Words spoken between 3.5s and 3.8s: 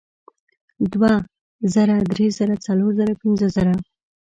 زره